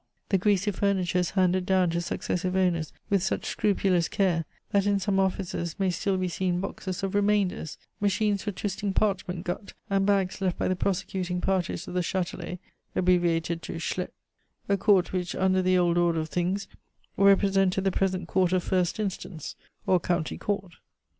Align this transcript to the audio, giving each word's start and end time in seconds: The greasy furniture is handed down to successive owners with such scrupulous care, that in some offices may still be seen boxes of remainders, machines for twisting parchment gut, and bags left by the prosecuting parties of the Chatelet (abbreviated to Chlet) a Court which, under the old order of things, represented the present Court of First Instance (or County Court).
The 0.29 0.39
greasy 0.39 0.71
furniture 0.71 1.19
is 1.19 1.29
handed 1.29 1.67
down 1.67 1.91
to 1.91 2.01
successive 2.01 2.55
owners 2.55 2.91
with 3.11 3.21
such 3.21 3.45
scrupulous 3.45 4.07
care, 4.07 4.45
that 4.71 4.87
in 4.87 4.97
some 4.99 5.19
offices 5.19 5.75
may 5.77 5.91
still 5.91 6.17
be 6.17 6.27
seen 6.27 6.59
boxes 6.59 7.03
of 7.03 7.13
remainders, 7.13 7.77
machines 7.99 8.41
for 8.41 8.51
twisting 8.51 8.93
parchment 8.93 9.43
gut, 9.45 9.73
and 9.91 10.03
bags 10.07 10.41
left 10.41 10.57
by 10.57 10.67
the 10.67 10.75
prosecuting 10.75 11.39
parties 11.39 11.87
of 11.87 11.93
the 11.93 12.01
Chatelet 12.01 12.57
(abbreviated 12.95 13.61
to 13.61 13.73
Chlet) 13.77 14.09
a 14.67 14.75
Court 14.75 15.13
which, 15.13 15.35
under 15.35 15.61
the 15.61 15.77
old 15.77 15.99
order 15.99 16.19
of 16.19 16.29
things, 16.29 16.67
represented 17.15 17.83
the 17.83 17.91
present 17.91 18.27
Court 18.27 18.53
of 18.53 18.63
First 18.63 18.99
Instance 18.99 19.55
(or 19.85 19.99
County 19.99 20.39
Court). 20.39 20.77